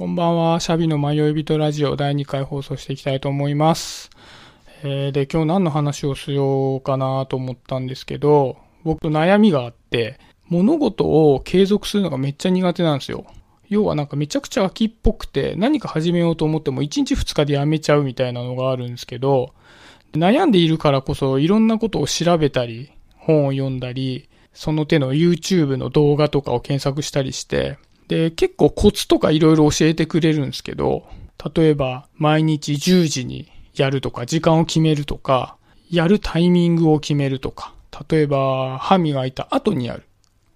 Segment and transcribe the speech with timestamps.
[0.00, 4.08] こんばんは、シャビの迷い人ラジオ第2回放送していきたいと思います。
[4.82, 10.18] えー、で、今日何の話をしようかなと思ったんですけど、僕と悩みがあって、
[10.48, 13.26] 物事を継続するのがめっちゃ苦手なんですよ。
[13.68, 19.52] 要はなんかめちゃくちゃ秋っぽくて、何か始めようと思っても1日2日でやめちゃうみたいなのがあるんですけど、
[20.14, 27.76] 悩んでいるからこそいろんなことを調べたり、本を読んだり、その手の YouTube の動画とかを検索したりして、
[28.10, 31.06] で、結構コツとかいろいろ教えてくれるんですけど、
[31.54, 35.56] 例えば毎日10時にやるとか、時間を決めるとか、
[35.88, 37.72] やるタイミングを決めるとか、
[38.10, 40.02] 例えば歯磨いた後にやる。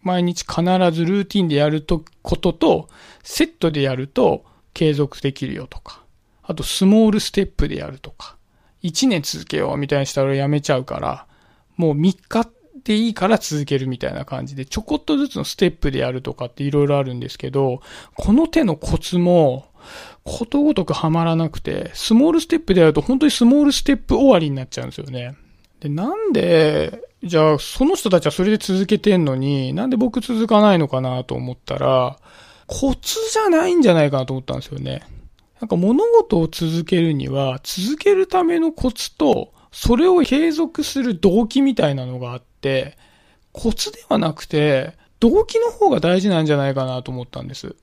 [0.03, 1.87] 毎日必ずルーティンでやる
[2.23, 2.89] ことと、
[3.23, 6.03] セットでやると継続できるよとか、
[6.43, 8.37] あとスモールステップでやるとか、
[8.83, 11.27] 1年続けようみたいにしたらやめちゃうから、
[11.77, 12.49] もう3日
[12.85, 17.81] でいいから続けるみたいな感じで、ちょこっとずつのステップでやるとかって色々あるんですけど、
[18.15, 19.67] この手のコツも、
[20.23, 25.37] ことごとくはまらなくて、スモールステップでやると本当にスモールステップ終わりになっちゃうんですよね。
[25.81, 32.19] で、なんで、じゃあその人たちはそれで続けてんのに、なんで僕続かないのかなと思ったら、
[32.67, 35.03] コツじゃないんじゃないかなと思ったんですよね。
[35.61, 42.54] なんか物事を続けるには、続けるためのコツと、それを継続する動機みたいなのがあって、
[43.53, 47.77] コツではなくて、動機の方が大事なんじゃないかなと思ったんです。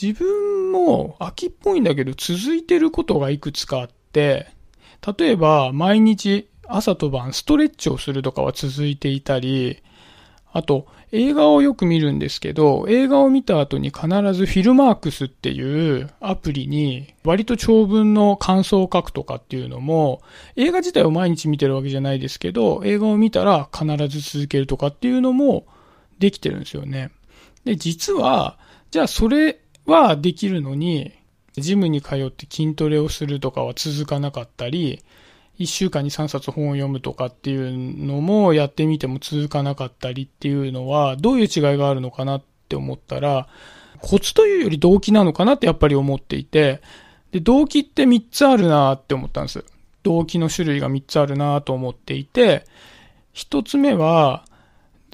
[0.00, 4.48] 自分も秋っぽいんだけど続いてることがいくつかあって、
[5.18, 9.82] 例えば毎日朝と晩ストレッチをするとかは続いていたり、
[10.52, 20.22] あと、映画をよく見るんですけど、映画を見た後に必ずフィルマークスっていうアプリに割と長文の感想を書くとかっていうのも、
[20.56, 25.66] 映画自体を毎日見てるわけじゃないですけど、映画を見たら必ず続けるとかっていうのも
[26.18, 27.10] できてるんですよね。
[27.64, 28.58] で、実は、
[28.90, 31.12] じゃあそれはできるのに、
[31.56, 35.02] ジムに通って筋トレをするとかは続かなかったり、
[35.58, 43.48] 一週間に3冊本を読むとかっていうのもやってみても続かなかったりっていうのは、どういう違いがあるのかなって思ったら、
[44.00, 46.80] コツというより動機なのかなってやっぱり思っていて、
[47.30, 49.64] で、動機って3つあるなって思ったんです。
[50.02, 52.64] 動機の種類が3つあるなと思っていて、
[53.34, 54.44] 1つ目は、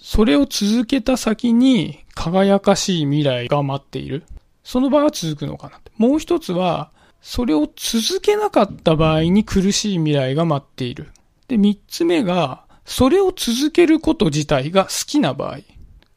[0.00, 4.24] それを続けた先に輝かしい未来が待っている。
[4.64, 5.90] その場は続くのかなって。
[5.96, 6.90] もう一つは、
[7.20, 11.10] それを続けなかった場合に苦しい未来が待っている。
[11.48, 15.58] で、三つ目が、それを続けること自体が好きな場合。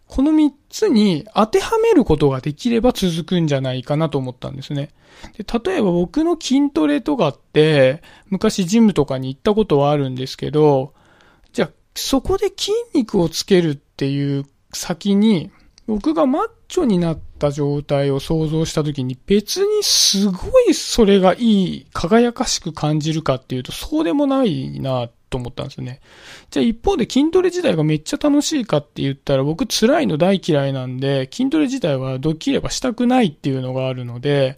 [0.08, 4.90] この三つに当てはめることができれば続くんじゃないかなと思ったんですね。
[5.38, 10.94] で例えば僕の筋トレとかって、昔ジムとかに行ったことはあるんですけど、
[11.54, 15.52] じゃあそこで筋肉をつけるっていう先に、
[15.88, 26.00] 僕がマッチョになった状態を想像した時に別にすごいそれがいい、輝かしく感じるかっていうとそうでもないなと思ったんですよね。
[26.50, 34.58] じゃあ一方で筋トレ自体がめっちゃ楽しいかって言ったら僕辛いの大嫌いなんで筋トレ自体はできればしたくないっていうのがあるので、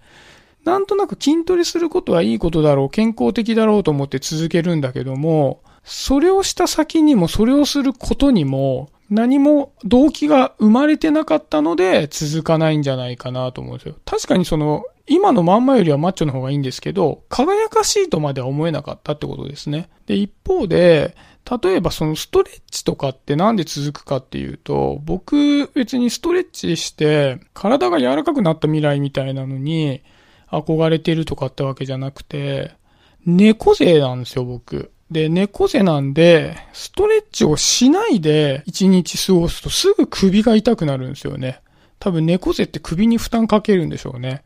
[0.63, 13.95] なんとなく筋トレすることはいいことだろう、健康的だろうと思って続けるんだけども、それをした先にもそれをすることにも何も動機が生まれてなかったので続かないんじゃないかなと思うんですよ。
[14.05, 19.89] 確かにその、今のまんまよりはマッチョの方がいいんですけど、輝かしいとまでは思えなかったってことですね。
[20.05, 21.15] で、一方で、
[21.63, 30.01] 例えばそのストレッチとかってなんで続くかっていうと、僕別にストレッチして体が柔らかくなった未来みたいなのに
[30.49, 32.71] 憧れてるとかってわけじゃなくて、
[33.25, 34.91] 猫背なんですよ、僕。
[35.13, 41.61] で、猫背なんで、ストレッチをしないで一日過ごすとすぐ首が痛くなるんですよね。
[41.99, 44.43] 多分猫背って首に負担かけるんでしょうね。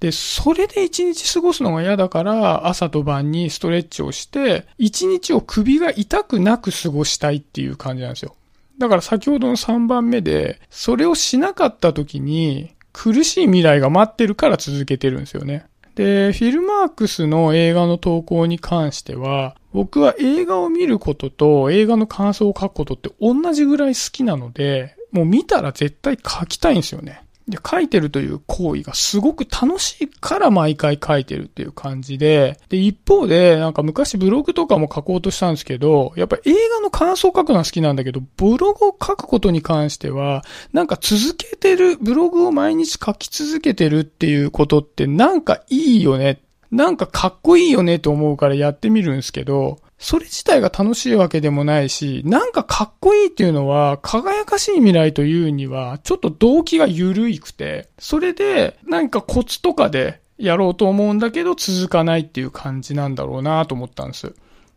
[0.00, 8.34] で、それで一日過ごすのが嫌だから、朝と晩にストレッチをして、一日を首が痛くなく過ごしたいっていう感じなんですよ。
[8.78, 15.66] だから先ほどの3番目で、それをしなかった時に、苦しい未来が待ってるから続けてるんですよね。
[15.96, 27.22] で、フィルマークスの映画の投稿に関しては、僕は映画を見ることと映画の感想を書くことって同じぐらい好きなので、もう見たら絶対書きたいんですよね。
[27.48, 46.40] で、書いてるという行為がすごく楽しいから毎回書いてるっていう感じで、で、一方で、なんか昔ブログとかも書こうとしたんですけど、やっぱ映画の感想を書くのは好きなんだけど、ブログを書くことに関しては、なんか続けてる、ブログを毎日書き続けてるっていうことってなんかいいよね。
[46.70, 64.34] なんかかっこいいよねと思うからやってみるんですけど、それ自体が楽しいわけでもないし、なんかかっこいいっていうのは、輝かしい未来というには、ちょっと動機が緩いくて、それで、何かコツとかでやろうと思うんだけど、続かないっていう感じなんだろうなと思ったんです。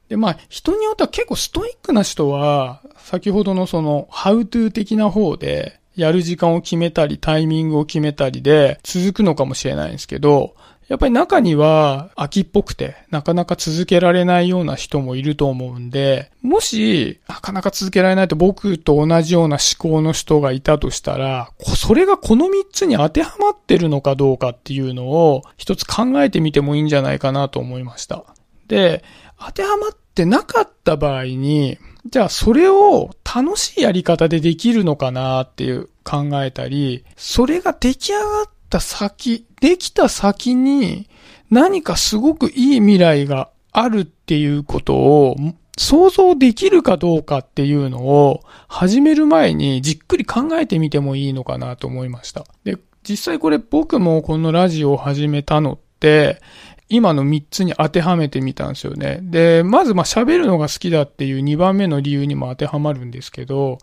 [0.10, 10.56] で、まあ、人によっては結構ストイックな人は、先ほどのその、ハウトゥー的な方で、やる時間を決めたり、タイミングを決めたりで、続くのかもしれないんですけど、
[10.92, 28.26] やっぱり中には秋っぽくて、なかなか続けられないような人もいると思うんで、もし、なかなか続けられないと僕と同じような思考の人がいたとしたら、それがこの3つに当てはまってるのかどうかっていうのを一つ考えてみてもいいんじゃないかなと思いました。
[28.68, 29.06] で、
[29.40, 41.10] 当てはまってなかった場合に、じゃあそれを楽しいやり方でできるのかなっていう考えたり、それが出来上がっった先、できた先に
[41.50, 45.36] 何かすごくいい未来があるっていうことを
[45.78, 52.46] 想像できるかどうかっていうのを始める前にじっくり考えてみてもいいのかなと思いました。
[52.64, 56.42] で、実際これ僕もこのラジオを始めたのって、
[56.88, 59.20] 今の3つに当てはめてみたんですよね。
[59.22, 63.80] で、まずまあ喋るのが好きだっていう2番目の理由にも当てはまるんですけど、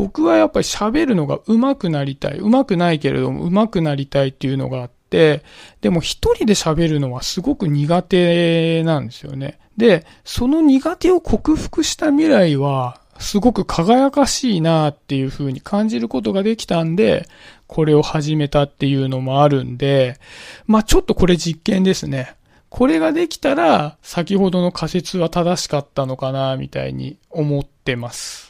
[0.00, 2.38] 僕はやっぱり喋るのが上手くなりたい。
[2.38, 5.44] 上手くないけれども上手くなりたいっていうのがあって、
[5.82, 9.58] でも一人で喋るのはすごく苦手なんですよね。
[9.76, 17.28] で、その苦手を克服した未来は、すごく輝かしいなっていう風に感じることができたんで、
[17.66, 20.18] これを始めたっていうのもあるんで、
[20.66, 22.36] まあちょっとこれ実験ですね。
[22.70, 28.49] これができたら、先ほどの仮説は正しかったのかな、みたいに思ってます。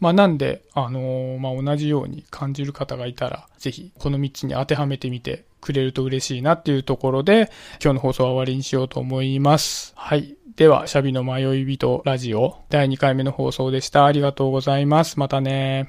[0.00, 7.50] まあなんで、あのー、まあ同じように感じる方がいたら、ぜひこの3つに当てはめてみてくれると嬉しいなっていうところで、
[7.82, 9.92] 今日の放送は終わりにしようと思います。
[9.96, 10.36] はい。
[10.56, 14.06] では、シャビの迷い人ラジオ第2回目の放送でした。
[14.06, 15.18] ありがとうございます。
[15.18, 15.88] またね